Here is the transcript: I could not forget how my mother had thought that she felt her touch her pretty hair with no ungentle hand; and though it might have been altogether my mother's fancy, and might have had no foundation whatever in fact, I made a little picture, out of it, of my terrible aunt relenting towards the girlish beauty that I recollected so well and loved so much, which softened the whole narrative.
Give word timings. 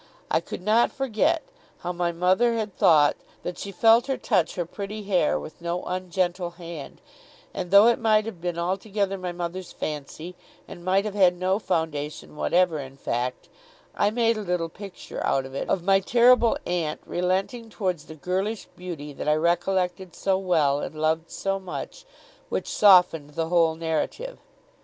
I 0.31 0.39
could 0.39 0.63
not 0.63 0.91
forget 0.91 1.43
how 1.81 1.91
my 1.91 2.11
mother 2.11 2.55
had 2.55 2.75
thought 2.75 3.15
that 3.43 3.59
she 3.59 3.71
felt 3.71 4.07
her 4.07 4.17
touch 4.17 4.55
her 4.55 4.65
pretty 4.65 5.03
hair 5.03 5.39
with 5.39 5.61
no 5.61 5.83
ungentle 5.83 6.49
hand; 6.55 6.99
and 7.53 7.69
though 7.69 7.85
it 7.85 7.99
might 7.99 8.25
have 8.25 8.41
been 8.41 8.57
altogether 8.57 9.15
my 9.15 9.31
mother's 9.31 9.71
fancy, 9.71 10.35
and 10.67 10.83
might 10.83 11.05
have 11.05 11.13
had 11.13 11.37
no 11.37 11.59
foundation 11.59 12.35
whatever 12.35 12.79
in 12.79 12.97
fact, 12.97 13.47
I 13.93 14.09
made 14.09 14.37
a 14.37 14.41
little 14.41 14.69
picture, 14.69 15.23
out 15.23 15.45
of 15.45 15.53
it, 15.53 15.69
of 15.69 15.83
my 15.83 15.99
terrible 15.99 16.57
aunt 16.65 16.99
relenting 17.05 17.69
towards 17.69 18.05
the 18.05 18.15
girlish 18.15 18.65
beauty 18.75 19.13
that 19.13 19.29
I 19.29 19.35
recollected 19.35 20.15
so 20.15 20.35
well 20.35 20.79
and 20.79 20.95
loved 20.95 21.29
so 21.29 21.59
much, 21.59 22.05
which 22.49 22.67
softened 22.67 23.35
the 23.35 23.49
whole 23.49 23.75
narrative. 23.75 24.39